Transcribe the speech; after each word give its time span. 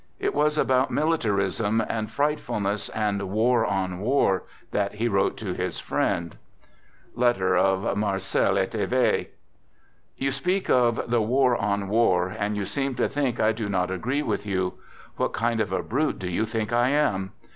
It 0.19 0.33
was 0.33 0.57
about 0.57 0.89
militarism 0.89 1.79
and 1.87 2.07
f 2.07 2.17
rightfulness 2.17 2.89
and" 2.89 3.21
war 3.29 3.63
on 3.67 3.99
war" 3.99 4.45
that 4.71 4.95
he 4.95 5.07
wrote 5.07 5.37
to 5.37 5.53
his 5.53 5.77
friend: 5.77 6.37
You 7.13 7.21
speak 10.31 10.69
of 10.71 11.09
the" 11.11 11.21
war 11.21 11.55
on 11.55 11.87
war," 11.87 12.29
and 12.35 12.57
you 12.57 12.65
seem 12.65 12.95
to 12.95 13.07
think 13.07 13.39
I 13.39 13.51
do 13.51 13.69
not 13.69 13.91
agree 13.91 14.23
with 14.23 14.43
you. 14.43 14.73
What 15.17 15.33
kind 15.33 15.61
of 15.61 15.71
a 15.71 15.83
brute 15.83 16.17
do 16.17 16.31
you 16.31 16.45
think 16.47 16.73
I 16.73 16.89
am 16.89 17.33